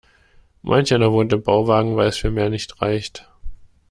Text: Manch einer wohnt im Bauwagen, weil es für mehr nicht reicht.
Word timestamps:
Manch 0.63 0.91
einer 0.95 1.11
wohnt 1.11 1.31
im 1.31 1.43
Bauwagen, 1.43 1.95
weil 1.95 2.07
es 2.07 2.17
für 2.17 2.31
mehr 2.31 2.49
nicht 2.49 2.81
reicht. 2.81 3.29